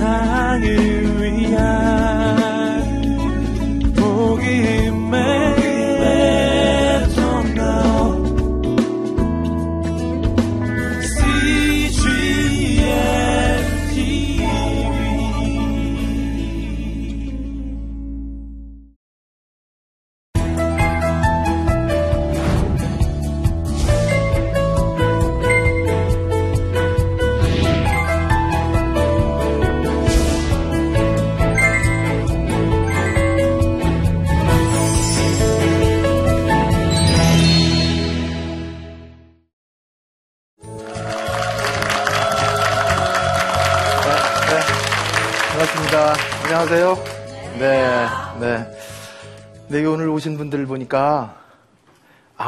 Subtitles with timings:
[0.00, 0.89] 세상을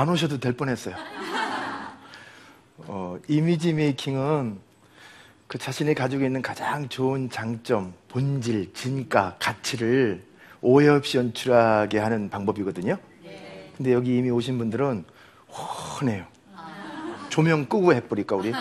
[0.02, 0.96] 안 오셔도 될 뻔했어요.
[2.88, 4.58] 어, 이미지 메이킹은
[5.46, 10.24] 그 자신이 가지고 있는 가장 좋은 장점, 본질, 진가, 가치를
[10.60, 12.98] 오해 없이 연출하게 하는 방법이거든요.
[13.76, 15.04] 근데 여기 이미 오신 분들은
[16.00, 16.26] 훤해요.
[17.28, 18.52] 조명 끄고 해버릴까, 우리?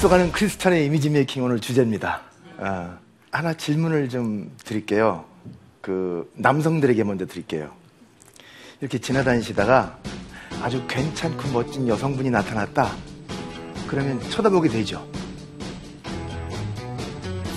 [0.00, 2.22] 앞서가는 크리스탄의 이미지 메이킹 오늘 주제입니다.
[2.58, 2.96] 아,
[3.30, 5.26] 하나 질문을 좀 드릴게요.
[5.82, 7.70] 그 남성들에게 먼저 드릴게요.
[8.80, 9.98] 이렇게 지나다니시다가
[10.62, 12.90] 아주 괜찮고 멋진 여성분이 나타났다.
[13.88, 15.06] 그러면 쳐다보게 되죠.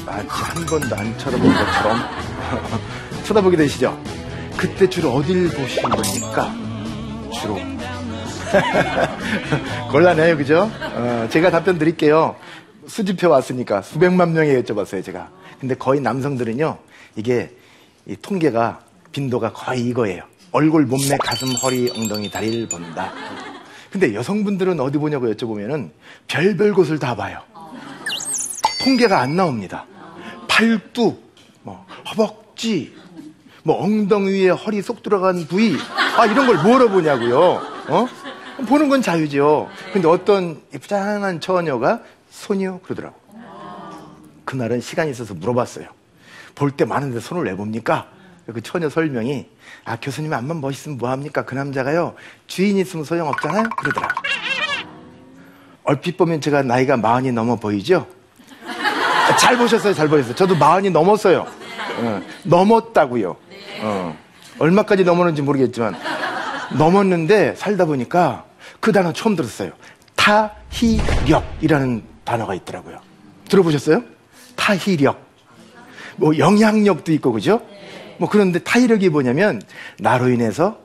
[0.06, 1.98] 마치 한 번도 안 쳐다본 것처럼
[3.24, 3.98] 쳐다보게 되시죠.
[4.58, 6.54] 그때 주로 어딜 보시는 겁니까?
[7.40, 7.73] 주로
[9.92, 10.70] 곤란해요, 그죠?
[10.80, 12.36] 어, 제가 답변 드릴게요.
[12.88, 15.30] 수집해 왔으니까 수백만 명이 여쭤봤어요, 제가.
[15.60, 16.78] 근데 거의 남성들은요,
[17.16, 17.52] 이게
[18.06, 18.82] 이 통계가
[19.12, 20.24] 빈도가 거의 이거예요.
[20.52, 23.12] 얼굴, 몸매, 가슴, 허리, 엉덩이, 다리를 본다.
[23.92, 25.92] 근데 여성분들은 어디 보냐고 여쭤보면은
[26.28, 27.40] 별별 곳을 다 봐요.
[28.84, 29.86] 통계가 안 나옵니다.
[30.48, 31.24] 팔뚝,
[31.62, 32.94] 뭐 허벅지,
[33.64, 35.78] 뭐 엉덩이에 허리 쏙 들어간 부위,
[36.18, 37.62] 아 이런 걸 뭐로 보냐고요.
[37.88, 38.08] 어?
[38.66, 39.70] 보는 건 자유죠.
[39.92, 42.80] 근데 어떤 입장한 처녀가 손이요?
[42.84, 43.16] 그러더라고.
[44.46, 45.88] 그날은 시간이 있어서 물어봤어요.
[46.56, 48.08] 볼 때 많은데 손을 왜 봅니까?
[48.46, 49.48] 그 처녀 설명이
[49.86, 51.46] 아 교수님 앞만 멋있으면 뭐합니까?
[51.46, 52.14] 그 남자가요
[52.46, 53.70] 주인 있으면 소용없잖아요?
[53.78, 54.14] 그러더라고.
[55.86, 58.06] 얼핏 보면 제가 나이가 마흔이 넘어 보이죠?
[59.40, 60.36] 잘 보셨어요, 잘 보셨어요.
[60.36, 61.48] 저도 마흔이 넘었어요.
[62.00, 63.36] 어, 넘었다고요.
[63.82, 64.18] 어,
[64.60, 65.96] 얼마까지 넘었는지 모르겠지만
[66.78, 68.46] 넘었는데 살다 보니까
[68.80, 69.72] 그 단어 처음 들었어요.
[70.16, 73.00] 타희력이라는 단어가 있더라고요.
[73.50, 74.04] 들어보셨어요?
[74.56, 75.22] 타희력.
[76.16, 77.62] 뭐 영향력도 있고 그죠?
[78.18, 79.62] 뭐 그런데 타희력이 뭐냐면
[80.00, 80.78] 나로 인해서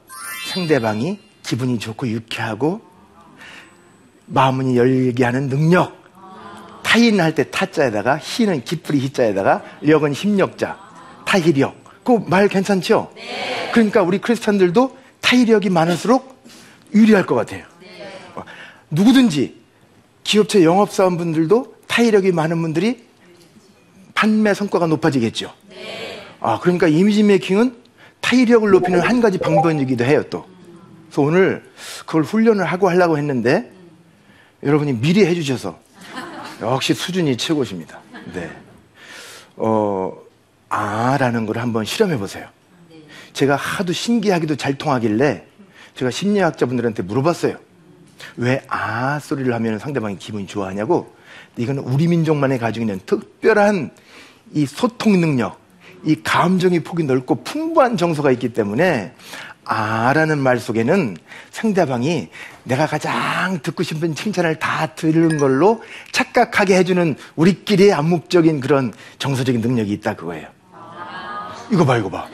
[0.53, 2.81] 상대방이 기분이 좋고 유쾌하고
[4.27, 5.97] 마음이 열게 하는 능력.
[6.83, 10.79] 타인 할 때 타자에다가 희는 기쁘리 희자에다가 력은 힘력자.
[11.27, 11.77] 타희력.
[12.05, 13.13] 그 말 괜찮죠?
[13.15, 13.71] 네.
[13.73, 16.43] 그러니까 우리 크리스찬들도 타이력이 많을수록
[16.95, 17.65] 유리할 것 같아요.
[18.91, 19.57] 누구든지
[20.25, 23.07] 기업체 영업사원분들도 타이력이 많은 분들이
[24.15, 25.53] 판매 성과가 높아지겠죠.
[26.41, 27.77] 아, 그러니까 이미지 메이킹은
[28.21, 30.47] 타이력을 높이는 한 가지 방법이기도 해요, 또.
[31.07, 31.65] 그래서 오늘
[32.07, 33.73] 그걸 훈련을 하고 하려고 했는데
[34.63, 35.79] 여러분이 미리 해주셔서
[36.61, 38.01] 역시 수준이 최고십니다.
[38.35, 38.51] 네.
[39.57, 40.13] 어,
[40.69, 42.49] 아 라는 걸 한번 실험해 보세요.
[43.33, 45.47] 제가 하도 신기하기도 잘 통하길래
[45.95, 47.57] 제가 심리학자분들한테 물어봤어요.
[48.39, 51.15] 왜 아 소리를 하면 상대방이 기분이 좋아하냐고.
[51.57, 53.91] 이거는 우리 민족만이 가지고 있는 특별한
[54.55, 55.59] 이 소통 능력,
[56.05, 59.13] 이 감정의 폭이 넓고 풍부한 정서가 있기 때문에
[59.65, 61.17] 아라는 말 속에는
[61.51, 62.29] 상대방이
[62.63, 65.83] 내가 가장 듣고 싶은 칭찬을 다 들은 걸로
[66.13, 70.47] 착각하게 해주는 우리끼리의 암묵적인 그런 정서적인 능력이 있다 그거예요.
[71.73, 72.29] 이거 봐, 이거 봐.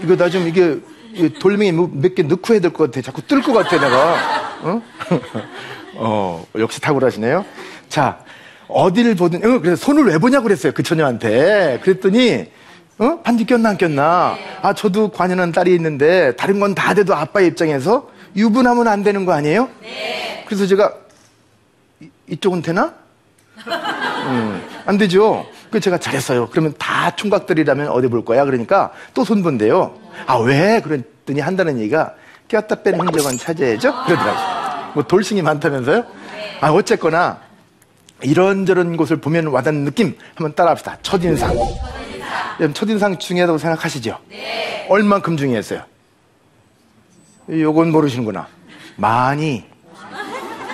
[0.00, 0.78] 이거 나 좀 이게
[1.38, 3.02] 돌멩이 뭐 몇개 넣고 해야 될 것 같아.
[3.02, 4.14] 자꾸 뜰 것 같아, 내가.
[4.62, 4.82] 어?
[5.96, 7.44] 어, 역시 탁월하시네요.
[7.88, 8.18] 자,
[8.68, 10.72] 어디를 보든, 어, 그래서 손을 왜 보냐고 그랬어요.
[10.72, 11.80] 그 처녀한테.
[11.82, 12.46] 그랬더니,
[12.98, 13.20] 어?
[13.22, 14.36] 반지 꼈나 안 꼈나?
[14.62, 19.32] 아, 저도 관여한 딸이 있는데, 다른 건 다 돼도 아빠 입장에서 유분하면 안 되는 거
[19.32, 19.68] 아니에요?
[19.82, 20.44] 네.
[20.46, 20.92] 그래서 제가,
[22.28, 22.94] 이, 쪽은 되나?
[23.66, 25.46] 음, 안 되죠.
[25.70, 26.48] 그 제가 잘했어요.
[26.50, 28.44] 그러면 다 총각들이라면 어디 볼 거야?
[28.44, 29.94] 그러니까 또 손본대요.
[30.26, 30.80] 아, 왜?
[30.80, 32.14] 그랬더니 한다는 얘기가
[32.48, 33.92] 꼈다 빼는 흔적은 찾아야죠?
[34.04, 34.92] 그러더라고요.
[34.94, 36.04] 뭐 돌싱이 많다면서요?
[36.60, 37.38] 아, 어쨌거나
[38.22, 40.98] 이런저런 곳을 보면 와닿는 느낌 한번 따라합시다.
[41.02, 41.54] 첫인상.
[42.58, 44.18] 여러분, 첫인상 중요하다고 생각하시죠?
[44.88, 45.82] 얼만큼 중요했어요?
[47.48, 48.48] 요건 모르시는구나.
[48.96, 49.64] 많이.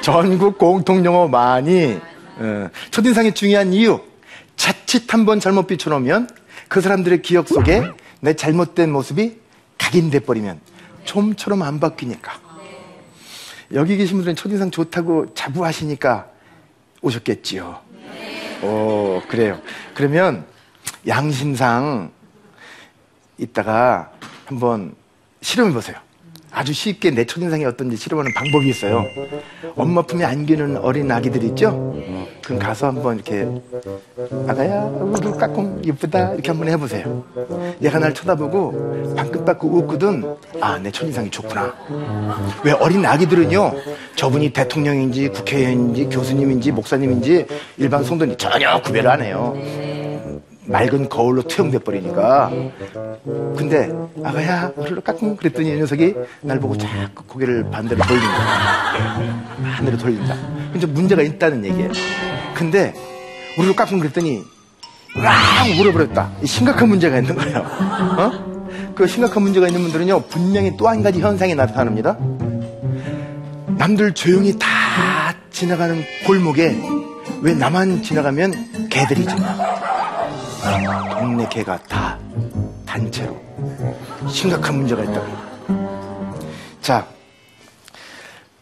[0.00, 2.00] 전국 공통용어 많이.
[2.38, 4.00] 어, 첫인상이 중요한 이유.
[4.56, 6.28] 자칫 한 번 잘못 비춰놓으면
[6.68, 7.82] 그 사람들의 기억 속에
[8.20, 9.38] 내 잘못된 모습이
[9.78, 10.60] 각인돼 버리면
[11.04, 12.40] 좀처럼 안 바뀌니까.
[13.74, 16.28] 여기 계신 분들은 첫인상 좋다고 자부하시니까
[17.02, 17.80] 오셨겠지요.
[18.62, 19.60] 오, 그래요.
[19.94, 20.46] 그러면
[21.06, 22.10] 양심상
[23.38, 24.12] 이따가
[24.46, 24.94] 한번
[25.42, 25.96] 실험해 보세요.
[26.56, 29.04] 아주 쉽게 내 첫인상이 어떤지 실험하는 방법이 있어요.
[29.76, 31.94] 엄마 품에 안기는 어린 아기들 있죠?
[32.42, 33.46] 그럼 가서 한번 이렇게
[34.48, 37.22] 아가야, 우리 까꿍 이쁘다 이렇게 한번 해보세요.
[37.82, 40.24] 얘가 날 쳐다보고 방긋방긋 웃거든.
[40.62, 41.74] 아, 내 첫인상이 좋구나.
[42.64, 43.74] 왜 어린 아기들은요,
[44.14, 49.54] 저분이 대통령인지 국회의원인지 교수님인지 목사님인지 일반 성도인지 전혀 구별을 안 해요.
[50.66, 52.50] 맑은 거울로 투영돼 버리니까.
[53.56, 53.90] 근데
[54.24, 58.28] 아가야 우리로 까꿍 그랬더니 이 녀석이 날 보고 자꾸 고개를 반대로 돌린다.
[59.76, 60.36] 반대로 돌린다.
[60.74, 61.90] 이제 문제가 있다는 얘기예요.
[62.54, 62.94] 근데
[63.58, 64.42] 우리로 까꿍 그랬더니
[65.24, 65.32] 와
[65.80, 66.32] 울어버렸다.
[66.44, 67.58] 심각한 문제가 있는 거예요.
[67.58, 68.56] 어?
[68.94, 72.16] 그 심각한 문제가 있는 분들은요 분명히 또 한 가지 현상이 나타납니다.
[73.78, 74.66] 남들 조용히 다
[75.50, 76.76] 지나가는 골목에
[77.42, 79.56] 왜 나만 지나가면 개들이 지나?
[81.20, 82.18] 동네 개가 다
[82.84, 83.40] 단체로
[84.28, 85.26] 심각한 문제가 있다고.
[86.80, 87.06] 자,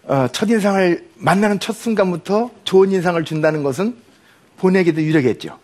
[0.04, 3.96] 어, 첫인상을 만나는 첫 순간부터 좋은 인상을 준다는 것은
[4.58, 5.58] 본에게도 유리하겠죠.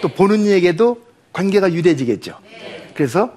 [0.00, 1.00] 또 보는 이에게도
[1.32, 2.38] 관계가 유대해지겠죠.
[2.94, 3.34] 그래서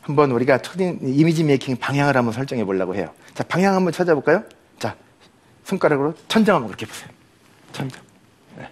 [0.00, 3.12] 한번 우리가 첫인 이미지 메이킹 방향을 한번 설정해 보려고 해요.
[3.34, 4.42] 자, 방향 한번 찾아볼까요?
[4.78, 4.96] 자,
[5.64, 7.10] 손가락으로 천장 한번 그렇게 보세요.
[7.72, 8.02] 천장.
[8.56, 8.68] 네.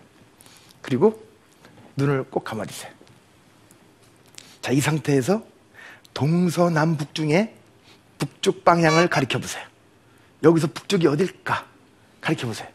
[0.81, 1.23] 그리고
[1.97, 2.96] 눈을 꼭 감아주세요.
[4.67, 5.45] 자, 이 상태에서
[6.13, 7.55] 동서남북 중에
[8.19, 9.65] 북쪽 방향을 가리켜 보세요.
[10.43, 11.65] 여기서 북쪽이 어딜까?
[12.21, 12.67] 가리켜 보세요.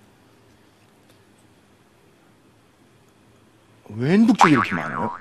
[3.90, 5.12] 웬 북쪽이 이렇게 많아요?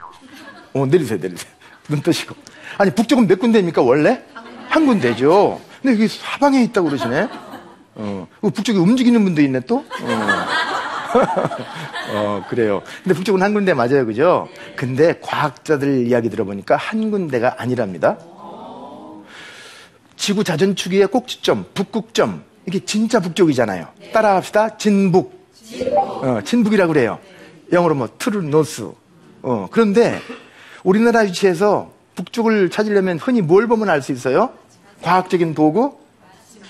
[0.72, 1.50] 어, 내리세요, 내리세요.
[1.88, 2.36] 눈 뜨시고.
[2.78, 4.22] 아니, 북쪽은 몇 군데입니까, 원래?
[4.68, 5.60] 한 군데죠.
[5.82, 7.28] 근데 여기 사방에 있다고 그러시네?
[7.96, 9.78] 어, 북쪽에 움직이는 분도 있네, 또?
[9.78, 10.70] 어.
[12.14, 12.82] 어, 그래요.
[13.02, 14.48] 근데 북쪽은 한 군데 맞아요, 그죠?
[14.76, 18.16] 근데 과학자들 이야기 들어보니까 한 군데가 아니랍니다.
[20.16, 22.42] 지구 자전축의 꼭지점, 북극점.
[22.66, 23.86] 이게 진짜 북쪽이잖아요.
[24.12, 24.76] 따라합시다.
[24.76, 25.40] 진북.
[25.96, 27.18] 어, 진북이라고 그래요.
[27.72, 28.90] 영어로 뭐, true north.
[29.42, 30.20] 어, 그런데
[30.84, 34.50] 우리나라 위치에서 북쪽을 찾으려면 흔히 뭘 보면 알 수 있어요?
[35.02, 35.96] 과학적인 도구?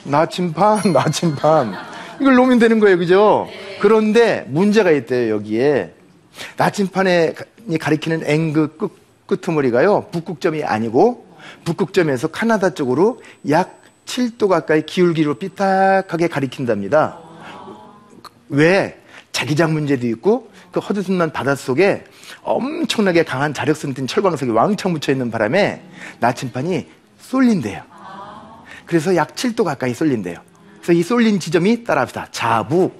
[0.04, 1.74] 나침반, 나침반.
[2.20, 3.48] 이걸 놓으면 되는 거예요, 그죠?
[3.80, 5.94] 그런데 문제가 있대요, 여기에.
[6.56, 7.34] 나침판에
[7.80, 8.92] 가리키는 앵그 끝,
[9.26, 11.26] 끄트머리가요, 북극점이 아니고,
[11.64, 17.18] 북극점에서 카나다 쪽으로 약 7도 가까이 기울기로 삐딱하게 가리킨답니다.
[18.48, 19.00] 왜?
[19.32, 22.04] 자기장 문제도 있고, 그 허드슨만 바닷속에
[22.42, 25.82] 엄청나게 강한 자력선 띤 철광석이 왕창 묻혀 있는 바람에
[26.20, 26.86] 나침판이
[27.18, 27.82] 쏠린대요.
[28.86, 30.38] 그래서 약 7도 가까이 쏠린대요.
[30.82, 32.28] 그래서 이 쏠린 지점이 따라합시다.
[32.30, 32.99] 자북.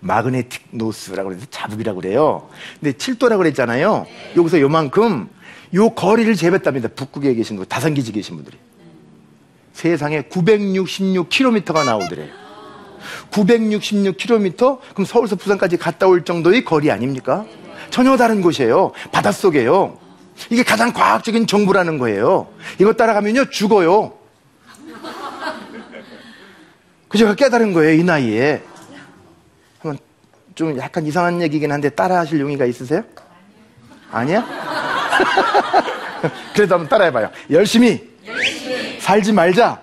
[0.00, 2.48] 마그네틱 노스라고 그래서 자북이라고 그래요.
[2.80, 4.06] 근데 7도라고 그랬잖아요.
[4.36, 5.28] 여기서 요만큼
[5.74, 6.88] 요 거리를 재봤답니다.
[6.88, 8.58] 북극에 계신 분, 다산기지 계신 분들이.
[9.72, 12.32] 세상에 966km가 나오더래요.
[13.30, 14.78] 966km?
[14.94, 17.44] 그럼 서울서 부산까지 갔다 올 정도의 거리 아닙니까?
[17.90, 18.92] 전혀 다른 곳이에요.
[19.10, 19.98] 바닷속에요.
[20.50, 22.48] 이게 가장 과학적인 정보라는 거예요.
[22.78, 24.12] 이거 따라가면요, 죽어요.
[27.08, 28.62] 그 제가 깨달은 거예요, 이 나이에.
[30.54, 33.02] 좀 약간 이상한 얘기긴 한데 따라 하실 용의가 있으세요?
[34.10, 34.44] 아니야?
[36.54, 37.28] 그래도 한번 따라 해봐요.
[37.50, 38.08] 열심히,
[39.00, 39.80] 살지 말자.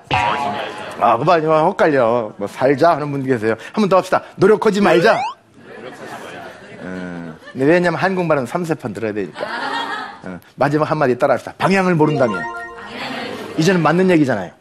[1.00, 1.52] 아, 그거 봐요.
[1.66, 2.34] 헛갈려.
[2.38, 3.56] 뭐, 살자 하는 분 계세요.
[3.74, 4.24] 한 번 더 합시다.
[4.38, 5.20] 노력하지 말자.
[6.84, 9.40] 음, 근데 왜냐면 한국말은 3세판 들어야 되니까.
[10.24, 11.54] 어, 마지막 한마디 따라 합시다.
[11.58, 12.44] 방향을 모른다면.
[13.58, 14.52] 이제는 맞는 얘기잖아요.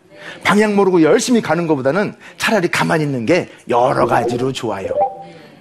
[0.42, 4.88] 방향 모르고 열심히 가는 것보다는 차라리 가만히 있는 게 여러 가지로 좋아요.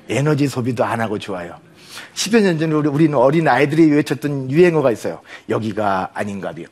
[0.10, 1.56] 에너지 소비도 안 하고 좋아요.
[2.16, 5.22] 10여 년 전에 우리, 우리는 어린 아이들이 외쳤던 유행어가 있어요.
[5.48, 6.66] 여기가 아닌가요.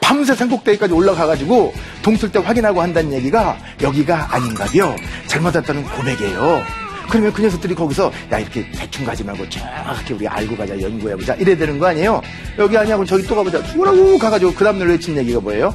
[0.00, 4.96] 밤새 산꼭대기까지 올라가가지고 동틀 때 확인하고 한다는 얘기가 여기가 아닌가요.
[5.26, 6.62] 잘못 왔다는 고백이에요.
[7.08, 11.56] 그러면 그 녀석들이 거기서 야 이렇게 대충 가지 말고 정확하게 우리 알고 가자 연구해보자 이래야
[11.56, 12.22] 되는 거 아니에요?
[12.58, 15.74] 여기 아니야 고 저기 또 가보자 뭐라고 가가지고 그 다음날 외친 얘기가 뭐예요?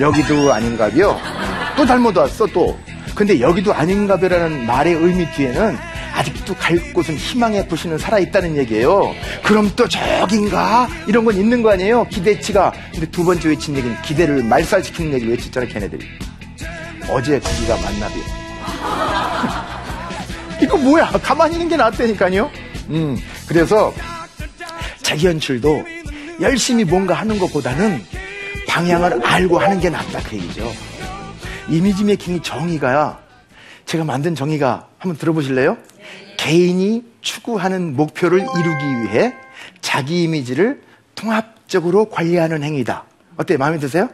[0.00, 1.18] 여기도 아닌가요?
[1.76, 2.78] 또 잘못 왔어 또
[3.20, 5.76] 근데 여기도 아닌가벼라는 말의 의미 뒤에는
[6.14, 9.14] 아직도 갈 곳은 희망의 불씨는 살아있다는 얘기예요.
[9.44, 10.88] 그럼 또 저긴가?
[11.06, 12.08] 이런 건 있는 거 아니에요?
[12.08, 12.72] 기대치가.
[12.90, 16.06] 근데 두 번째 외친 얘기는 기대를 말살시키는 얘기를 외쳤잖아, 걔네들이.
[17.10, 18.20] 어제 거기가 만나비.
[20.64, 21.10] 이거 뭐야?
[21.22, 22.50] 가만히 있는 게 낫다니까요?
[22.88, 23.92] 음, 그래서
[25.02, 25.84] 자기 연출도
[26.40, 28.02] 열심히 뭔가 하는 것보다는
[28.66, 30.72] 방향을 알고 하는 게 낫다 그 얘기죠.
[31.70, 33.20] 이미지 메이킹이 정의가
[33.86, 35.78] 제가 만든 정의가 한번 들어보실래요?
[36.36, 39.34] 개인이 추구하는 목표를 이루기 위해
[39.80, 40.82] 자기 이미지를
[41.14, 43.04] 통합적으로 관리하는 행위다.
[43.36, 43.56] 어때?
[43.56, 44.08] 마음에 드세요?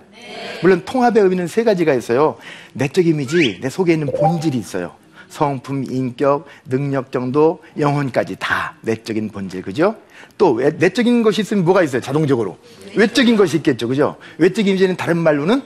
[0.63, 2.37] 물론 통합의 의미는 세 가지가 있어요.
[2.75, 4.95] 내적 이미지, 내 속에 있는 본질이 있어요.
[5.29, 9.97] 성품, 인격, 능력 정도, 영혼까지 다 내적인 본질, 그죠?
[10.39, 12.01] 또 외, 내적인 것이 있으면 뭐가 있어요?
[12.01, 12.59] 자동적으로.
[12.95, 14.17] 외적인 것이 있겠죠, 그죠?
[14.39, 15.63] 외적 이미지는 다른 말로는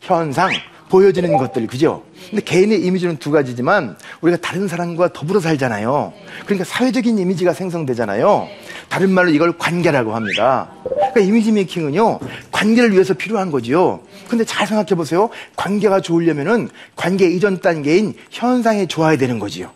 [0.00, 0.50] 현상,
[0.88, 2.02] 보여지는 것들, 그죠?
[2.30, 6.12] 근데 개인의 이미지는 두 가지지만 우리가 다른 사람과 더불어 살잖아요.
[6.44, 8.48] 그러니까 사회적인 이미지가 생성되잖아요.
[8.88, 10.70] 다른 말로 이걸 관계라고 합니다.
[10.84, 12.18] 그러니까 이미지 메이킹은요,
[12.50, 14.00] 관계를 위해서 필요한 거지요.
[14.28, 15.30] 근데 잘 생각해 보세요.
[15.56, 19.70] 관계가 좋으려면은 관계 이전 단계인 현상이 좋아야 되는 거지요.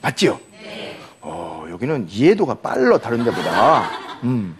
[0.00, 0.38] 맞지요?
[1.20, 3.88] 어, 여기는 이해도가 빨라, 다른 데보다.
[4.24, 4.56] 음.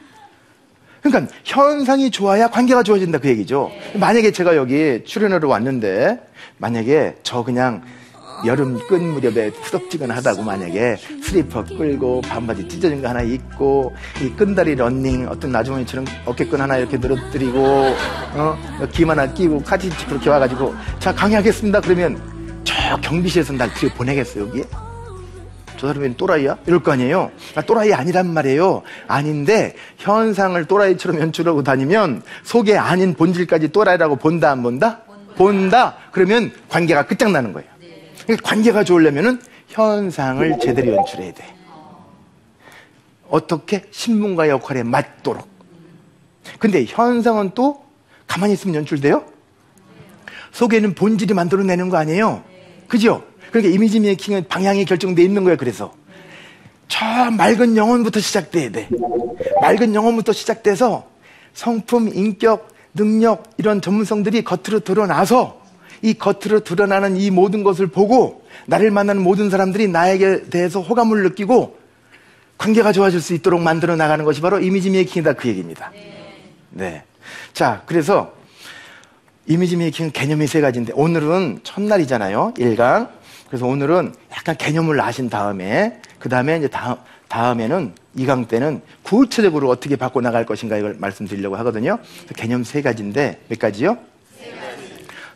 [1.02, 3.70] 그러니까 현상이 좋아야 관계가 좋아진다 그 얘기죠.
[3.94, 6.20] 만약에 제가 여기 출연하러 왔는데
[6.58, 7.82] 만약에 저 그냥
[8.46, 15.28] 여름 끝 무렵에 후덥지근하다고 만약에 슬리퍼 끌고 반바지 찢어진 거 하나 입고 이 끈다리 런닝
[15.28, 17.60] 어떤 아주머니처럼 어깨끈 하나 이렇게 늘어뜨리고
[18.34, 18.58] 어?
[18.90, 22.20] 김 하나 끼고 카티치 그렇게 와가지고 자 강의하겠습니다 그러면
[22.64, 24.64] 저 경비실에서 날 뒤에 보내겠어요 여기에?
[25.76, 26.58] 저 사람이 또라이야?
[26.66, 27.30] 이럴 거 아니에요?
[27.54, 28.82] 아, 또라이 아니란 말이에요.
[29.08, 35.00] 아닌데, 현상을 또라이처럼 연출하고 다니면 속에 아닌 본질까지 또라이라고 본다, 안 본다?
[35.36, 35.96] 본다.
[36.12, 37.68] 그러면 관계가 끝장나는 거예요.
[38.24, 41.54] 그러니까 관계가 좋으려면은 현상을 제대로 연출해야 돼.
[43.28, 43.84] 어떻게?
[43.90, 45.48] 신문가 역할에 맞도록.
[46.58, 47.82] 근데 현상은 또
[48.26, 49.24] 가만히 있으면 연출돼요?
[50.52, 52.44] 속에는 본질이 만들어내는 거 아니에요?
[52.88, 53.24] 그죠?
[53.52, 55.56] 그러니까 이미지 메이킹은 방향이 결정돼 있는 거예요.
[55.58, 55.92] 그래서
[56.88, 58.88] 저 맑은 영혼부터 시작돼야 돼.
[59.60, 61.06] 맑은 영혼부터 시작돼서
[61.52, 65.60] 성품, 인격, 능력 이런 전문성들이 겉으로 드러나서
[66.00, 71.78] 이 겉으로 드러나는 이 모든 것을 보고 나를 만나는 모든 사람들이 나에게 대해서 호감을 느끼고
[72.58, 75.92] 관계가 좋아질 수 있도록 만들어 나가는 것이 바로 이미지 메이킹이다 그 얘기입니다.
[76.70, 77.04] 네.
[77.52, 78.34] 자, 그래서
[79.46, 82.54] 이미지 메이킹 개념이 세 가지인데 오늘은 첫날이잖아요.
[82.56, 83.21] 1강.
[83.52, 86.96] 그래서 오늘은 약간 개념을 아신 다음에 그 다음에 이제 다음,
[87.28, 91.98] 다음에는 2강 때는 구체적으로 어떻게 바꿔 나갈 것인가 이걸 말씀드리려고 하거든요.
[92.34, 93.98] 개념 세 가지인데 몇 가지요?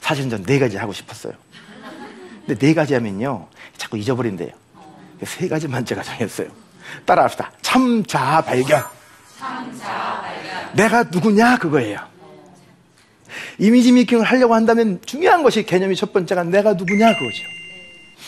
[0.01, 1.35] 사실은 전 네 가지 하고 싶었어요.
[2.47, 3.49] 근데 네 가지 하면요.
[3.77, 4.49] 자꾸 잊어버린대요.
[5.25, 6.49] 세 가지만 제가 정했어요.
[7.05, 7.53] 따라합시다.
[7.61, 8.83] 참자 발견.
[10.73, 11.99] 내가 누구냐 그거예요.
[13.59, 17.56] 이미지 미킹을 하려고 한다면 중요한 것이 개념이 첫 번째가 내가 누구냐 그거죠.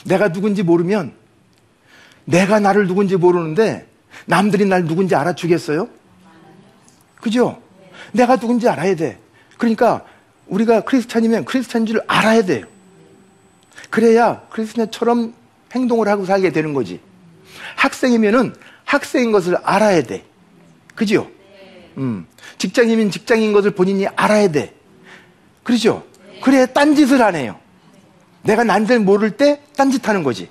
[0.09, 1.13] 내가 누군지 모르면
[2.25, 3.87] 내가 나를 누군지 모르는데
[4.27, 5.89] 남들이 날 누군지 알아주겠어요?
[7.17, 7.61] 그죠?
[8.13, 9.19] 내가 누군지 알아야 돼.
[9.59, 10.05] 그러니까
[10.47, 12.65] 우리가 크리스찬이면 크리스찬인 줄 알아야 돼요.
[13.91, 15.35] 그래야 크리스찬처럼
[15.73, 17.01] 행동을 하고 살게 되는 거지.
[17.77, 20.25] 학생이면은 학생인 것을 알아야 돼.
[20.95, 21.31] 그죠?
[21.99, 22.27] 음.
[22.57, 24.75] 직장이면 직장인 것을 본인이 알아야 돼.
[25.63, 26.05] 그러죠?
[26.43, 27.59] 그래야 딴짓을 안 해요.
[28.43, 30.49] 내가 난들 모를 때 딴짓하는 거지.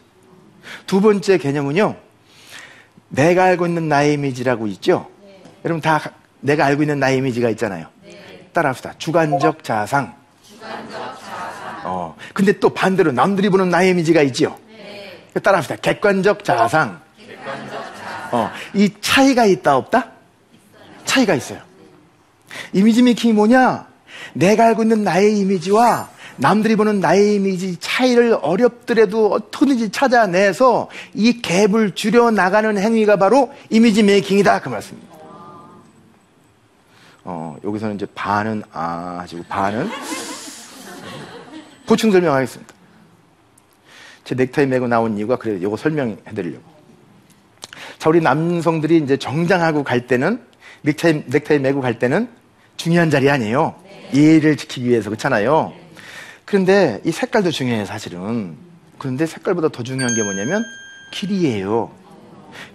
[0.86, 1.96] 두 번째 개념은요.
[3.10, 5.10] 내가 알고 있는 나의 이미지라고 있죠.
[5.24, 5.42] 네.
[5.66, 6.00] 여러분 다
[6.42, 7.88] 내가 알고 있는 나의 이미지가 있잖아요.
[8.04, 8.50] 네.
[8.54, 8.96] 따라합시다.
[8.98, 10.16] 주관적 자상.
[10.44, 11.82] 주관적 자상.
[11.86, 12.16] 어.
[12.34, 14.60] 근데 또 반대로 남들이 보는 나의 이미지가 있죠.
[14.68, 15.22] 네.
[15.42, 15.78] 따라합시다.
[15.78, 17.00] 객관적 자상.
[17.18, 18.30] 객관적 자상.
[18.32, 18.52] 어.
[18.74, 20.00] 이 차이가 있다 없다?
[20.00, 21.06] 있어요.
[21.06, 21.60] 차이가 있어요.
[22.74, 23.88] 이미지 메이킹이 뭐냐?
[24.34, 31.96] 내가 알고 있는 나의 이미지와 남들이 보는 나의 이미지 차이를 어렵더라도 어떻게든지 찾아내서 이 갭을
[31.96, 35.18] 줄여 나가는 행위가 바로 이미지 메이킹이다 그 말씀입니다.
[37.24, 39.90] 어, 여기서는 이제 반은 아 하시고 반은
[41.86, 42.74] 보충 설명하겠습니다.
[44.24, 45.58] 제 넥타이 메고 나온 이유가 그래요.
[45.58, 46.64] 이거 설명해 드리려고.
[47.98, 50.42] 자, 우리 남성들이 이제 정장하고 갈 때는
[50.82, 52.30] 넥타이, 넥타이 메고 갈 때는
[52.76, 53.76] 중요한 자리 아니에요.
[54.14, 55.74] 예의를 지키기 위해서 그렇잖아요.
[56.48, 58.56] 그런데 이 색깔도 중요해요, 사실은.
[58.98, 60.64] 그런데 색깔보다 더 중요한 게 뭐냐면
[61.12, 61.92] 길이에요.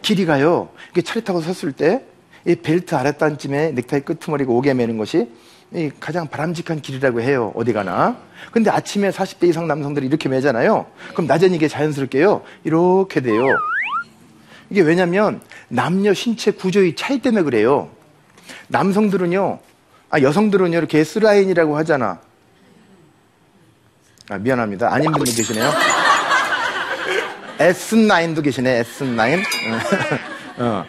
[0.02, 0.68] 길이가요.
[0.92, 2.12] 이게 차례 타고 섰을 때
[2.44, 5.28] 이 벨트 아랫단쯤에 넥타이 끄트머리가 오게 매는 것이
[5.74, 7.52] 이 가장 바람직한 길이라고 해요.
[7.54, 8.18] 어디 가나.
[8.50, 10.86] 근데 아침에 40대 이상 남성들이 이렇게 매잖아요.
[11.12, 12.42] 그럼 낮엔 이게 자연스럽게요.
[12.64, 13.46] 이렇게 돼요.
[14.70, 17.90] 이게 왜냐면 남녀 신체 구조의 차이 때문에 그래요.
[18.68, 19.60] 남성들은요,
[20.10, 22.20] 아, 여성들은요, 이렇게 S라인이라고 하잖아.
[24.32, 24.90] 아, 미안합니다.
[24.90, 25.70] 아닌 분도 계시네요.
[27.58, 29.42] S9도 계시네, S9.
[30.58, 30.84] 어.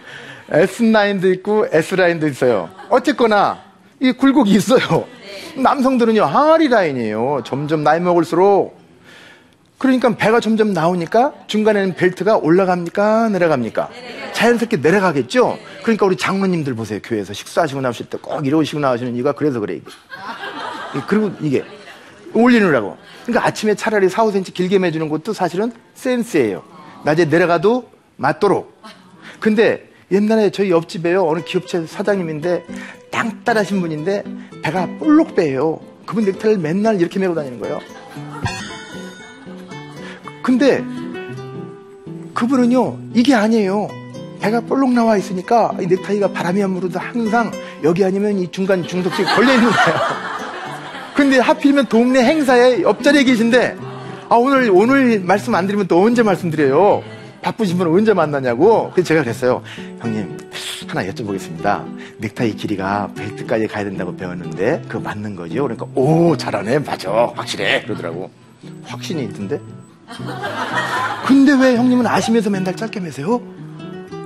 [0.49, 2.69] S9도 있고 S라인도 있어요.
[2.89, 3.59] 어쨌거나,
[3.99, 5.05] 이 굴곡이 있어요.
[5.57, 7.43] 남성들은요, 항아리 라인이에요.
[7.45, 8.81] 점점 나이 먹을수록.
[9.77, 13.27] 그러니까 배가 점점 나오니까 중간에는 벨트가 올라갑니까?
[13.29, 13.89] 내려갑니까?
[14.31, 15.57] 자연스럽게 내려가겠죠?
[15.81, 16.99] 그러니까 우리 장로님들 보세요.
[17.03, 19.73] 교회에서 식사하시고 나오실 때 꼭 이러시고 나오시는 이유가 그래서 그래.
[19.75, 19.91] 이게.
[21.07, 21.65] 그리고 이게
[22.33, 22.97] 올리느라고.
[23.23, 26.63] 그러니까 아침에 차라리 4, 5cm 길게 매주는 것도 사실은 센스예요.
[27.05, 28.73] 낮에 내려가도 맞도록.
[29.39, 31.27] 근데 옛날에 저희 옆집에요.
[31.27, 32.65] 어느 기업체 사장님인데
[33.11, 34.23] 땅따라신 분인데
[34.61, 35.79] 배가 볼록 빼요.
[36.05, 37.79] 그분 넥타이를 맨날 이렇게 메고 다니는 거예요.
[40.41, 40.83] 근데
[42.33, 43.87] 그분은요 이게 아니에요.
[44.41, 47.51] 배가 볼록 나와 있으니까 이 넥타이가 바람이 안 불어도 항상
[47.83, 50.42] 여기 아니면 이 중간 중독증이 걸려 있는 거예요.
[51.15, 53.77] 근데 하필이면 동네 행사에 옆자리에 계신데
[54.29, 57.03] 아 오늘 오늘 말씀 안 드리면 또 언제 말씀드려요?
[57.41, 58.89] 바쁘신 분은 언제 만나냐고.
[58.91, 59.61] 그래서 제가 그랬어요.
[59.99, 60.37] 형님
[60.87, 61.83] 하나 여쭤보겠습니다.
[62.19, 65.63] 넥타이 길이가 벨트까지 가야 된다고 배웠는데 그거 맞는 거죠?
[65.63, 68.31] 그러니까 오 잘하네 맞아 확실해 그러더라고.
[68.85, 69.59] 확신이 있던데.
[71.27, 73.41] 근데 왜 형님은 아시면서 맨날 짧게 매세요?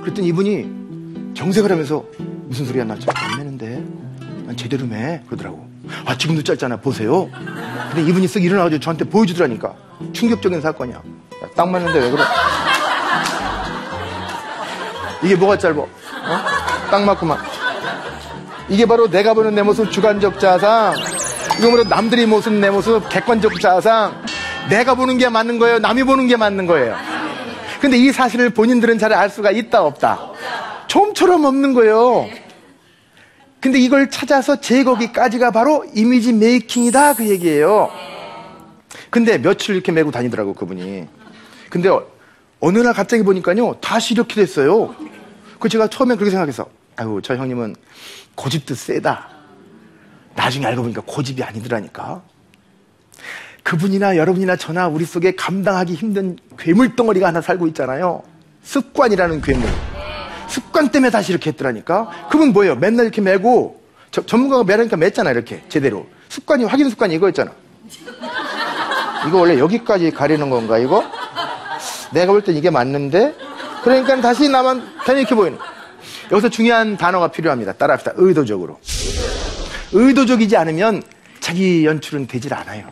[0.02, 2.04] 그랬더니 이분이 정색을 하면서
[2.46, 3.84] 무슨 소리야 나 짧게 안 매는데
[4.46, 5.67] 난 제대로 매 그러더라고
[6.04, 6.76] 아 지금도 짧잖아?
[6.78, 7.28] 보세요.
[7.92, 9.74] 근데 이분이 쓱 일어나가지고 저한테 보여주더라니까.
[10.12, 10.96] 충격적인 사건이야.
[10.96, 11.02] 야,
[11.56, 12.22] 딱 맞는데 왜 그래?
[15.22, 15.88] 이게 뭐가 짧어 어?
[16.90, 17.38] 딱 맞구만.
[18.68, 20.94] 이게 바로 내가 보는 내 모습 주관적 자상.
[21.58, 24.22] 이거 바로 남들이 모습 내 모습 객관적 자상.
[24.68, 25.78] 내가 보는 게 맞는 거예요?
[25.78, 26.94] 남이 보는 게 맞는 거예요?
[27.80, 30.18] 근데 이 사실을 본인들은 잘 알 수가 있다 없다.
[30.88, 32.26] 좀처럼 없는 거예요
[33.60, 37.90] 근데 이걸 찾아서 제거기까지가 바로 이미지 메이킹이다 그 얘기예요.
[39.10, 41.06] 근데 며칠 이렇게 메고 다니더라고 그분이.
[41.70, 41.88] 근데
[42.60, 44.94] 어느 날 갑자기 보니까요 다시 이렇게 됐어요.
[45.58, 47.74] 그 제가 처음에 그렇게 생각해서 아유 저 형님은
[48.34, 49.28] 고집도 세다.
[50.36, 52.22] 나중에 알고 보니까 고집이 아니더라니까.
[53.64, 58.22] 그분이나 여러분이나 저나 우리 속에 감당하기 힘든 괴물 덩어리가 하나 살고 있잖아요.
[58.62, 59.68] 습관이라는 괴물
[60.48, 62.28] 습관 때문에 다시 이렇게 했더라니까?
[62.30, 62.74] 그분 뭐예요?
[62.76, 63.80] 맨날 이렇게 메고
[64.10, 66.06] 저, 전문가가 매라니까 맸잖아 이렇게 제대로.
[66.28, 67.50] 습관이 확인 습관이 이거였잖아.
[69.26, 71.04] 이거 원래 여기까지 가리는 건가 이거?
[72.12, 73.34] 내가 볼 땐 이게 맞는데?
[73.82, 75.58] 그러니까 다시 나만 괜히 이렇게 보이는.
[76.30, 77.72] 여기서 중요한 단어가 필요합니다.
[77.72, 78.12] 따라합시다.
[78.16, 78.78] 의도적으로.
[79.92, 81.02] 의도적이지 않으면
[81.40, 82.86] 자기 연출은 되질 않아요.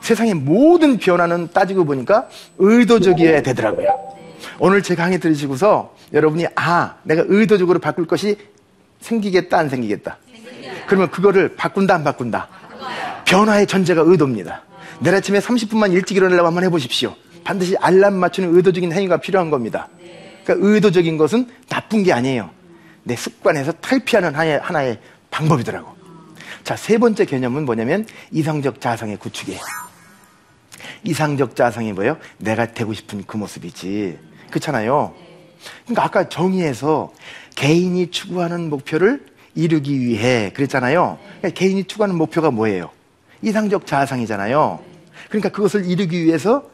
[0.00, 3.88] 세상의 모든 변화는 따지고 보니까 의도적이어야 되더라고요.
[4.58, 8.36] 오늘 제 강의 들으시고서 여러분이 아 내가 의도적으로 바꿀 것이
[9.00, 10.18] 생기겠다 안 생기겠다?
[10.86, 12.48] 그러면 그거를 바꾼다 안 바꾼다?
[13.24, 14.62] 변화의 전제가 의도입니다.
[15.00, 17.14] 내일 아침에 30분만 일찍 일어나려고 한번 해보십시오.
[17.44, 19.88] 반드시 알람 맞추는 의도적인 행위가 필요한 겁니다.
[20.44, 22.50] 그러니까 의도적인 것은 나쁜 게 아니에요.
[23.04, 24.98] 내 습관에서 탈피하는 하나의, 하나의
[25.30, 25.94] 방법이더라고.
[26.64, 29.60] 자 세 번째 개념은 뭐냐면 이상적 자성의 구축이에요.
[31.04, 32.18] 이상적 자성이 뭐예요?
[32.38, 34.18] 내가 되고 싶은 그 모습이지.
[34.50, 35.14] 그렇잖아요
[35.84, 37.12] 그러니까 아까 정의에서
[37.54, 41.18] 개인이 추구하는 목표를 이루기 위해 그랬잖아요.
[41.38, 42.90] 그러니까 개인이 추구하는 목표가 뭐예요?
[43.42, 44.80] 이상적 자아상이잖아요.
[45.28, 46.70] 그러니까 그것을 이루기 위해서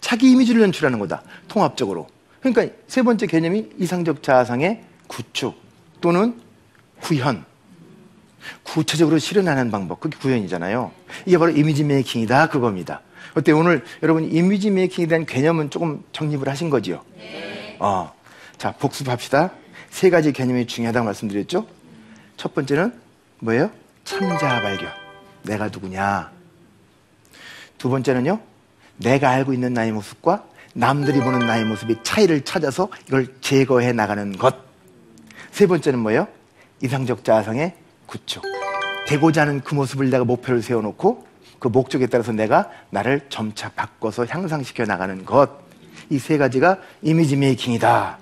[0.00, 2.08] 자기 이미지를 연출하는 거다 통합적으로.
[2.40, 5.54] 그러니까 세 번째 개념이 이상적 자아상의 구축
[6.00, 6.40] 또는
[7.00, 7.44] 구현.
[8.62, 10.90] 구체적으로 실현하는 방법 그게 구현이잖아요.
[11.24, 13.00] 이게 바로 이미지 메이킹이다 그겁니다.
[13.34, 13.52] 어때?
[13.52, 17.02] 오늘 여러분 이미지 메이킹에 대한 개념은 조금 정립을 하신 거지요?
[17.16, 17.76] 네.
[17.80, 18.12] 어,
[18.58, 19.50] 자 복습합시다
[19.90, 21.66] 세 가지 개념이 중요하다고 말씀드렸죠
[22.36, 22.92] 첫 번째는
[23.40, 23.70] 뭐예요?
[24.04, 24.90] 참자 발견
[25.42, 26.30] 내가 누구냐
[27.78, 28.40] 두 번째는요
[28.96, 34.56] 내가 알고 있는 나의 모습과 남들이 보는 나의 모습의 차이를 찾아서 이걸 제거해 나가는 것.
[35.52, 36.26] 세 번째는 뭐예요?
[36.82, 37.74] 이상적 자아상의
[38.06, 38.42] 구축.
[39.06, 41.26] 되고자 하는 그 모습을 내가 목표를 세워놓고
[41.60, 45.50] 그 목적에 따라서 내가 나를 점차 바꿔서 향상시켜 나가는 것.
[46.10, 48.18] 이 세 가지가 이미지 메이킹이다.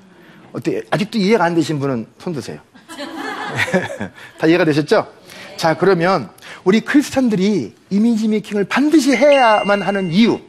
[0.53, 0.83] 어때?
[0.91, 2.61] 아직도 이해가 안 되신 분은 손 드세요.
[4.39, 5.13] 다 이해가 되셨죠?
[5.57, 6.31] 자, 그러면
[6.65, 10.41] 우리 크리스찬들이 이미지 메이킹을 반드시 해야만 하는 이유.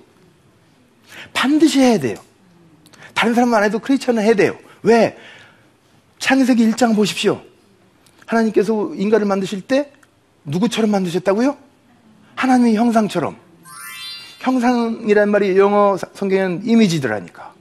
[1.33, 2.15] 반드시 해야 돼요.
[3.13, 4.57] 다른 사람은 안 해도 크리스천은 해야 돼요.
[4.81, 5.17] 왜?
[6.19, 7.41] 창세기 1장 보십시오.
[8.25, 9.91] 하나님께서 인간을 만드실 때
[10.45, 11.57] 누구처럼 만드셨다고요?
[12.35, 13.37] 하나님의 형상처럼.
[14.39, 17.52] 형상이란 말이 영어 성경에는 이미지들하니까.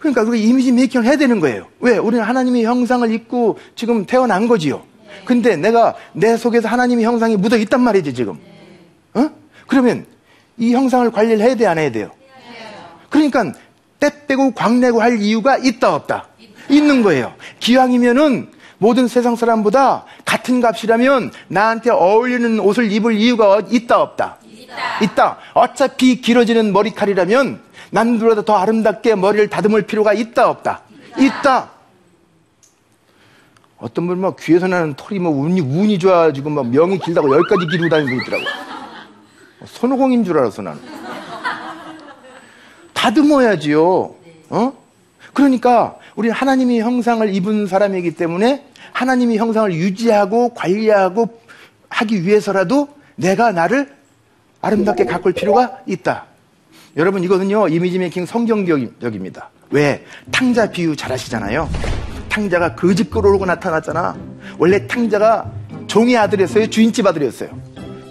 [0.00, 1.66] 그러니까 우리 이미지 메이킹을 해야 되는 거예요.
[1.78, 1.98] 왜?
[1.98, 4.82] 우리는 하나님의 형상을 입고 지금 태어난 거지요.
[5.24, 8.38] 근데 내가 내 속에서 하나님의 형상이 묻어 있단 말이지, 지금.
[9.14, 9.30] 어?
[9.66, 10.06] 그러면
[10.56, 12.10] 이 형상을 관리를 해야 돼, 안 해야 돼요?
[13.10, 13.52] 그러니까
[13.98, 16.28] 때 빼고 광내고 할 이유가 있다, 없다?
[16.70, 17.34] 있는 거예요.
[17.58, 24.38] 기왕이면은 모든 세상 사람보다 같은 값이라면 나한테 어울리는 옷을 입을 이유가 있다, 없다?
[24.42, 25.04] 있다.
[25.04, 25.38] 있다.
[25.52, 27.60] 어차피 길어지는 머리칼이라면
[27.90, 30.82] 남들보다 더 아름답게 머리를 다듬을 필요가 있다, 없다?
[31.18, 31.70] 있다.
[33.78, 37.88] 어떤 분은 막 귀에서 나는 털이 뭐 운이, 운이 좋아가지고 막 명이 길다고 열까지 기르고
[37.88, 38.44] 다니고 있더라고.
[39.66, 40.80] 손오공인 줄 알았어, 나는.
[42.92, 44.14] 다듬어야지요.
[44.50, 44.72] 어?
[45.32, 51.40] 그러니까 우리 하나님의 형상을 입은 사람이기 때문에 하나님의 형상을 유지하고 관리하고
[51.88, 53.94] 하기 위해서라도 내가 나를
[54.60, 56.26] 아름답게 가꿀 필요가 있다.
[56.96, 59.50] 여러분 이거는요 이미지 메이킹 성경적입니다.
[59.70, 60.04] 왜?
[60.32, 61.68] 탕자 비유 잘 아시잖아요.
[62.28, 64.16] 탕자가 그 집 끌어오고 나타났잖아.
[64.58, 65.50] 원래 탕자가
[65.86, 66.68] 종의 아들이었어요.
[66.68, 67.50] 주인집 아들이었어요.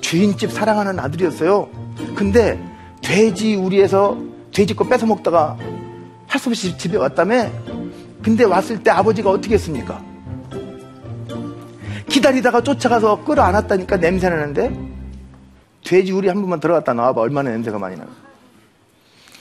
[0.02, 1.70] 주인집 사랑하는 아들이었어요.
[2.16, 2.60] 근데
[3.02, 4.18] 돼지 우리에서
[4.54, 5.58] 돼지 거 뺏어 먹다가
[6.28, 7.50] 할 수 없이 집에 왔다며.
[8.22, 10.02] 근데 왔을 때 아버지가 어떻게 했습니까?
[12.08, 14.72] 기다리다가 쫓아가서 끌어 안았다니까 냄새 나는데
[15.84, 18.06] 돼지 우리 한 번만 들어갔다 나와봐 얼마나 냄새가 많이 나.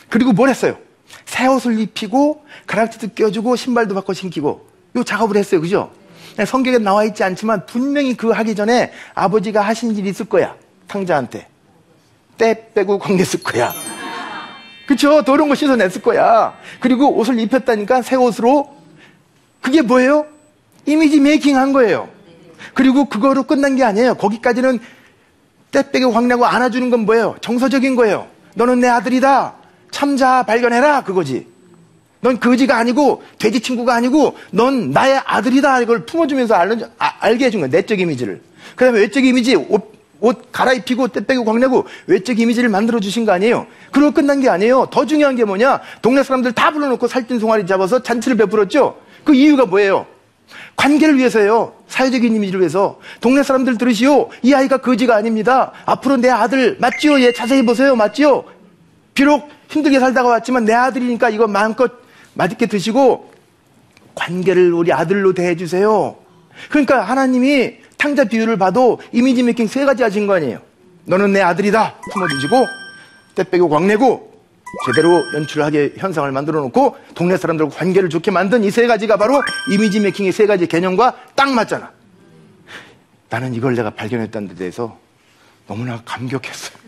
[0.08, 0.76] 그리고 뭘 했어요?
[1.24, 5.60] 새 옷을 입히고 가락지도 껴주고 신발도 바꿔 신기고 요 작업을 했어요.
[5.60, 5.90] 그죠?
[6.46, 10.54] 성경에 나와 있지 않지만 분명히 그 하기 전에 아버지가 하신 일이 있을 거야.
[10.86, 11.46] 탕자한테.
[12.36, 13.72] 때 빼고 광냈을 거야.
[14.86, 15.22] 그쵸?
[15.22, 16.56] 더러운 거 씻어냈을 거야.
[16.80, 18.74] 그리고 옷을 입혔다니까 새 옷으로.
[19.60, 20.26] 그게 뭐예요?
[20.86, 22.08] 이미지 메이킹 한 거예요.
[22.74, 24.14] 그리고 그거로 끝난 게 아니에요.
[24.14, 24.78] 거기까지는
[25.70, 27.36] 때 빼고 광내고 안아주는 건 뭐예요?
[27.40, 28.28] 정서적인 거예요.
[28.54, 29.57] 너는 내 아들이다.
[29.98, 31.02] 참자 발견해라.
[31.02, 31.44] 그거지.
[32.20, 37.60] 넌 거지가 아니고 돼지 친구가 아니고 넌 나의 아들이다 이걸 품어주면서 알, 아, 알게 해준
[37.60, 38.40] 거야 내적 이미지를.
[38.76, 43.32] 그 다음에 외적 이미지 옷, 옷 갈아입히고 때 빼고 광내고 외적 이미지를 만들어 주신 거
[43.32, 43.66] 아니에요.
[43.90, 44.86] 그러고 끝난 게 아니에요.
[44.92, 45.80] 더 중요한 게 뭐냐?
[46.00, 49.00] 동네 사람들 다 불러놓고 살찐 송아리 잡아서 잔치를 베풀었죠.
[49.24, 50.06] 그 이유가 뭐예요?
[50.76, 51.74] 관계를 위해서예요.
[51.88, 53.00] 사회적인 이미지를 위해서.
[53.20, 54.30] 동네 사람들 들으시오.
[54.42, 55.72] 이 아이가 거지가 아닙니다.
[55.86, 57.20] 앞으로 내 아들 맞지요?
[57.20, 57.96] 얘 자세히 보세요.
[57.96, 58.44] 맞지요?
[59.14, 61.92] 비록 힘들게 살다가 왔지만 내 아들이니까 이거 마음껏
[62.34, 63.30] 맛있게 드시고
[64.14, 66.16] 관계를 우리 아들로 대해주세요.
[66.70, 70.60] 그러니까 하나님이 탕자 비유를 봐도 이미지 메이킹 세 가지 하신 거 아니에요.
[71.04, 71.94] 너는 내 아들이다.
[72.12, 72.66] 품어주시고,
[73.34, 74.32] 때 빼고 광내고,
[74.86, 80.00] 제대로 연출하게 현상을 만들어 놓고, 동네 사람들과 관계를 좋게 만든 이 세 가지가 바로 이미지
[80.00, 81.90] 메이킹의 세 가지 개념과 딱 맞잖아.
[83.30, 84.98] 나는 이걸 내가 발견했다는 데 대해서
[85.66, 86.78] 너무나 감격했어요.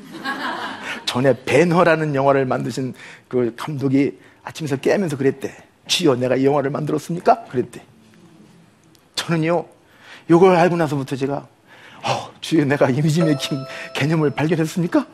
[1.10, 2.94] 전에 배너라는 영화를 만드신
[3.26, 5.52] 그 감독이 아침에서 깨면서 그랬대.
[5.88, 7.46] 주여, 내가 이 영화를 만들었습니까?
[7.46, 7.82] 그랬대.
[9.16, 9.66] 저는요,
[10.30, 11.48] 이걸 알고 나서부터 제가,
[12.04, 13.58] 어, 주여, 내가 이미지 메이킹
[13.96, 15.04] 개념을 발견했습니까?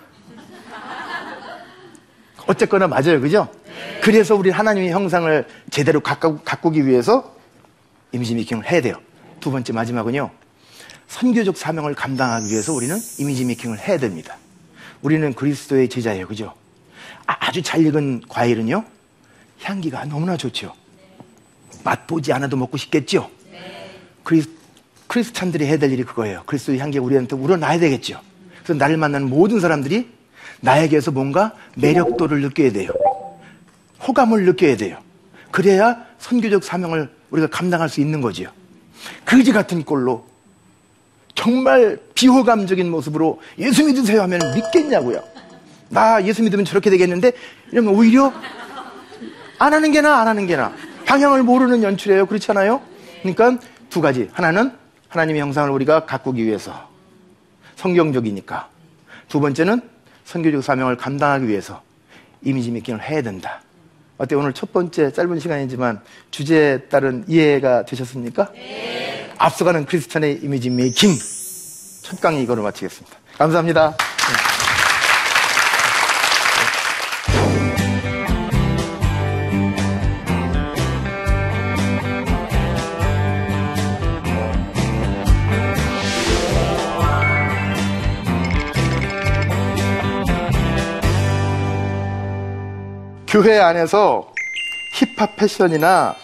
[2.47, 3.49] 어쨌거나 맞아요, 그죠?
[4.03, 7.35] 그래서 우리 하나님의 형상을 제대로 가꾸, 가꾸기 위해서
[8.13, 8.97] 이미지 메이킹을 해야 돼요.
[9.41, 10.31] 두 번째 마지막은요,
[11.09, 14.37] 선교적 사명을 감당하기 위해서 우리는 이미지 메이킹을 해야 됩니다.
[15.07, 16.53] 우리는 그리스도의 제자예요, 그죠?
[17.27, 18.85] 아주 잘 익은 과일은요,
[19.63, 20.73] 향기가 너무나 좋죠.
[21.85, 23.31] 맛보지 않아도 먹고 싶겠죠.
[24.25, 24.51] 크리스,
[25.07, 26.43] 크리스찬들이 해야 될 일이 그거예요.
[26.47, 28.21] 그리스도의 향기가 우리한테 우러나야 되겠죠.
[28.65, 30.09] 그래서 나를 만나는 모든 사람들이
[30.61, 32.91] 나에게서 뭔가 매력도를 느껴야 돼요.
[34.09, 34.99] 호감을 느껴야 돼요.
[35.53, 38.49] 그래야 선교적 사명을 우리가 감당할 수 있는 거지요.
[39.25, 40.27] 그지 같은 꼴로
[41.37, 45.23] 정말 비호감적인 모습으로 예수 믿으세요 하면 믿겠냐고요.
[45.89, 47.33] 나 예수 믿으면 저렇게 되겠는데
[47.71, 48.33] 이러면 오히려
[49.59, 50.73] 안 하는 게 나, 안 하는 게 나.
[51.05, 52.27] 방향을 모르는 연출이에요.
[52.27, 52.81] 그렇잖아요?
[53.23, 54.29] 그러니까 두 가지.
[54.33, 54.73] 하나는
[55.09, 56.89] 하나님의 형상을 우리가 가꾸기 위해서.
[57.77, 58.69] 성경적이니까.
[59.29, 59.81] 두 번째는
[60.25, 61.83] 선교적 사명을 감당하기 위해서
[62.43, 63.61] 이미지 메이킹을 해야 된다.
[64.19, 68.51] 어때 오늘 첫 번째 짧은 시간이지만 주제에 따른 이해가 되셨습니까?
[68.53, 69.16] 네.
[69.39, 71.11] 앞서가는 크리스찬의 이미지 메이킹
[72.03, 73.17] 첫 강의 이거로 마치겠습니다.
[73.39, 73.97] 감사합니다.
[93.29, 94.33] 교회 안에서
[94.95, 96.17] 힙합 패션이나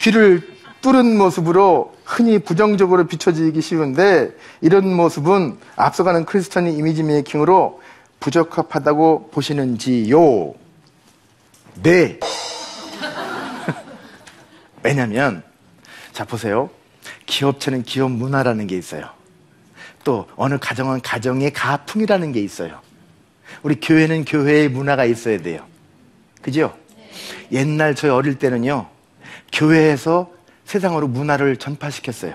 [0.00, 0.57] 귀를
[0.88, 7.80] 겉부른 모습으로 흔히 부정적으로 비춰지기 쉬운데 이런 모습은 앞서가는 크리스천의 이미지 메이킹으로
[8.20, 10.54] 부적합하다고 보시는지요?
[11.82, 12.18] 네.
[14.82, 15.42] 왜냐면
[16.12, 16.70] 자 보세요.
[17.26, 19.10] 기업체는 기업 문화라는 게 있어요.
[20.04, 22.80] 또 어느 가정은 가정의 가풍이라는 게 있어요.
[23.62, 25.64] 우리 교회는 교회의 문화가 있어야 돼요.
[26.40, 26.74] 그죠?
[27.52, 28.86] 옛날 저희 어릴 때는요.
[29.52, 30.37] 교회에서
[30.68, 32.34] 세상으로 문화를 전파시켰어요.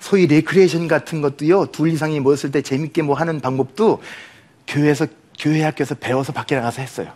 [0.00, 1.66] 소위 레크리에이션 같은 것도요.
[1.66, 4.02] 둘 이상이 모였을 때 재밌게 뭐 하는 방법도
[4.66, 5.06] 교회에서
[5.38, 7.10] 교회 학교에서 배워서 밖에 나가서 했어요.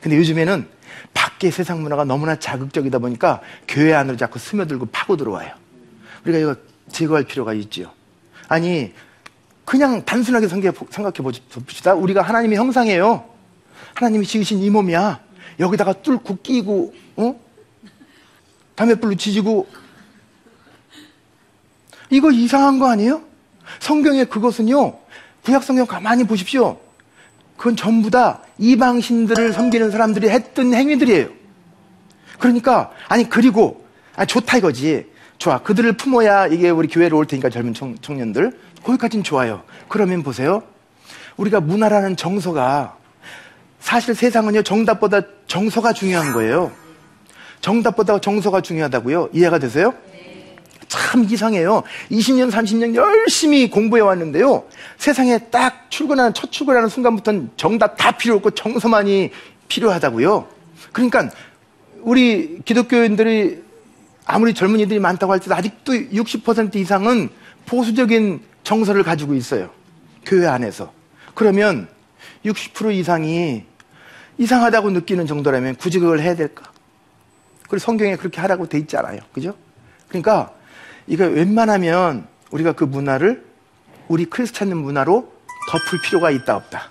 [0.00, 0.66] 근데 요즘에는
[1.14, 5.54] 밖에 세상 문화가 너무나 자극적이다 보니까 교회 안으로 자꾸 스며들고 파고 들어와요.
[6.24, 6.56] 우리가 이거
[6.90, 7.92] 제거할 필요가 있지요.
[8.48, 8.92] 아니
[9.64, 11.94] 그냥 단순하게 생각해 봅시다.
[11.94, 13.24] 우리가 하나님의 형상이에요.
[13.94, 15.20] 하나님이 지으신 이 몸이야.
[15.60, 17.40] 여기다가 뚫고 끼고, 어?
[18.74, 19.66] 담에불로 지지고.
[22.10, 23.22] 이거 이상한 거 아니에요?
[23.80, 24.98] 성경에 그것은요,
[25.44, 26.78] 구약 성경 가만히 보십시오.
[27.56, 31.28] 그건 전부 다 이방 신들을 섬기는 사람들이 했던 행위들이에요.
[32.38, 35.06] 그러니까, 아니, 그리고, 아, 좋다 이거지.
[35.38, 35.58] 좋아.
[35.62, 38.58] 그들을 품어야 이게 우리 교회로 올 테니까 젊은 청, 청년들.
[38.84, 39.62] 거기까지는 좋아요.
[39.88, 40.62] 그러면 보세요.
[41.36, 42.96] 우리가 문화라는 정서가
[43.80, 46.70] 사실 세상은요, 정답보다 정서가 중요한 거예요.
[47.62, 49.30] 정답보다 정서가 중요하다고요?
[49.32, 49.94] 이해가 되세요?
[50.88, 51.84] 참 이상해요.
[52.10, 54.64] 20년, 30년 열심히 공부해 왔는데요.
[54.98, 59.30] 세상에 딱 출근하는, 첫 출근하는 순간부터는 정답 다 필요 없고 정서만이
[59.68, 60.48] 필요하다고요.
[60.92, 61.30] 그러니까
[62.02, 63.62] 우리 기독교인들이
[64.26, 67.30] 아무리 젊은이들이 많다고 할지도 아직도 60% 이상은
[67.66, 69.70] 보수적인 정서를 가지고 있어요.
[70.26, 70.92] 교회 안에서.
[71.34, 71.88] 그러면
[72.44, 73.64] 60% 이상이
[74.38, 76.71] 이상하다고 느끼는 정도라면 굳이 그걸 해야 될까?
[77.72, 79.20] 그리고 성경에 그렇게 하라고 돼 있지 않아요.
[79.32, 79.54] 그죠?
[80.08, 80.52] 그러니까
[81.06, 83.46] 이거 웬만하면 우리가 그 문화를
[84.08, 85.32] 우리 크리스찬 문화로
[85.70, 86.90] 덮을 필요가 있다 없다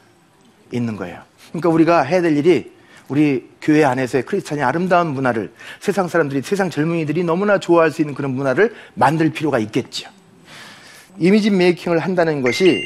[0.71, 1.21] 있는 거예요.
[1.49, 2.71] 그러니까 우리가 해야 될 일이
[3.09, 8.31] 우리 교회 안에서의 크리스찬의 아름다운 문화를 세상 사람들이 세상 젊은이들이 너무나 좋아할 수 있는 그런
[8.31, 10.09] 문화를 만들 필요가 있겠죠.
[11.19, 12.81] 이미지 메이킹을 한다는 것이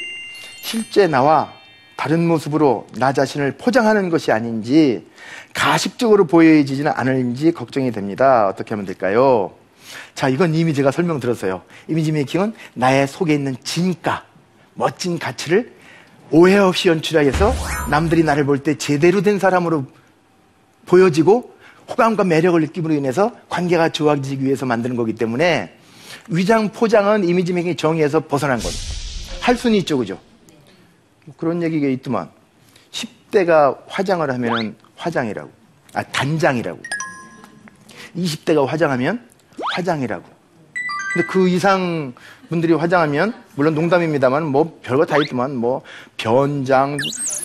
[0.63, 1.53] 실제 나와
[1.95, 5.05] 다른 모습으로 나 자신을 포장하는 것이 아닌지
[5.55, 8.47] 가식적으로 보여지지는 않을지 걱정이 됩니다.
[8.47, 9.51] 어떻게 하면 될까요?
[10.13, 11.63] 자, 이건 이미 제가 설명 들었어요.
[11.87, 14.25] 이미지 메이킹은 나의 속에 있는 진가,
[14.75, 15.73] 멋진 가치를
[16.31, 17.53] 오해 없이 연출하여서
[17.89, 19.85] 남들이 나를 볼 때 제대로 된 사람으로
[20.85, 21.55] 보여지고
[21.89, 25.71] 호감과 매력을 느낌으로 인해서 관계가 좋아지기 위해서 만드는 거기 때문에
[26.29, 28.77] 위장 포장은 이미지 메이킹 정의에서 벗어난 거죠.
[29.41, 30.19] 할 수는 있죠, 그죠?
[31.25, 32.29] 뭐 그런 얘기가 있더만
[32.91, 35.49] 10대가 화장을 하면 화장이라고.
[35.93, 36.79] 아 단장이라고.
[38.15, 39.27] 20대가 화장하면
[39.73, 40.23] 화장이라고.
[41.13, 42.13] 근데 그 이상
[42.49, 45.55] 분들이 화장하면 물론 농담입니다만 뭐 별거 다 있더만.
[45.55, 45.81] 뭐
[46.17, 46.97] 변장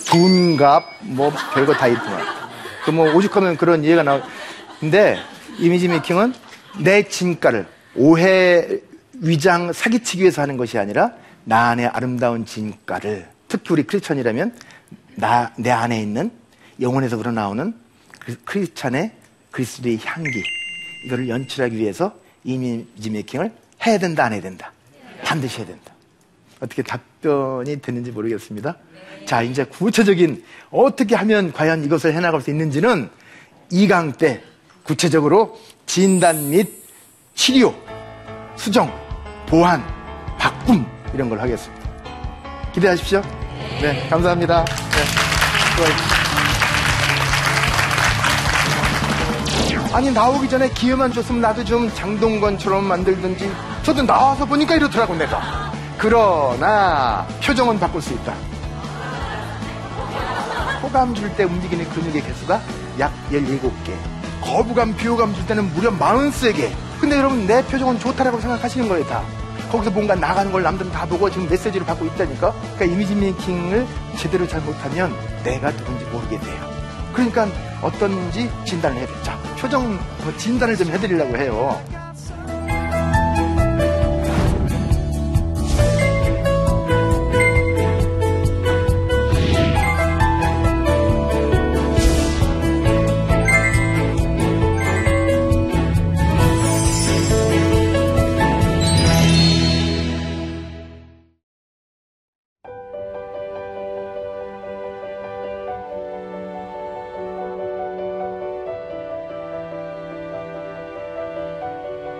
[0.06, 2.40] 둔갑 뭐 별거 다 있더만.
[2.84, 4.20] 그 뭐 오죽하면 그런 이해가 나오
[4.80, 5.18] 근데
[5.58, 6.32] 이미지 메이킹은
[6.78, 8.66] 내 진가를 오해
[9.14, 11.12] 위장 사기치기 위해서 하는 것이 아니라
[11.44, 14.56] 나 안의 아름다운 진가를 특히 우리 크리스천이라면
[15.16, 16.30] 나, 내 안에 있는
[16.80, 17.74] 영혼에서 우러나오는
[18.44, 19.12] 크리스천의
[19.50, 20.42] 그리스도의 향기.
[21.04, 22.14] 이거를 연출하기 위해서
[22.44, 23.52] 이미지 메이킹을
[23.86, 24.72] 해야 된다 안 해야 된다.
[25.24, 25.92] 반드시 해야 된다.
[26.60, 28.76] 어떻게 답변이 됐는지 모르겠습니다.
[29.24, 33.08] 자 이제 구체적인 어떻게 하면 과연 이것을 해나갈 수 있는지는
[33.72, 34.42] 2강 때
[34.82, 36.82] 구체적으로 진단 및
[37.34, 37.74] 치료
[38.56, 38.92] 수정
[39.46, 39.82] 보완
[40.38, 41.90] 바꿈 이런 걸 하겠습니다.
[42.72, 43.22] 기대하십시오.
[43.80, 44.64] 네, 감사합니다.
[44.64, 46.19] 네,
[49.92, 53.50] 아니 나오기 전에 기회만 줬으면 나도 좀 장동건처럼 만들든지
[53.82, 58.32] 저도 나와서 보니까 이렇더라고 내가 그러나 표정은 바꿀 수 있다
[60.82, 62.60] 호감 줄 때 움직이는 근육의 개수가
[63.00, 63.92] 약 17개
[64.42, 69.22] 거부감, 비호감 줄 때는 무려 43개 근데 여러분 내 표정은 좋다라고 생각하시는 거예요 다
[69.72, 72.52] 거기서 뭔가 나가는 걸 남들은 다 보고 지금 메시지를 받고 있다니까.
[72.74, 73.86] 그러니까 이미지 메이킹을
[74.18, 76.70] 제대로 잘 못하면 내가 누군지 모르게 돼요.
[77.12, 77.46] 그러니까
[77.80, 79.12] 어떤지 진단을 해야 돼.
[79.22, 81.99] 자, 표정 뭐 진단을 좀 해드리려고 해요.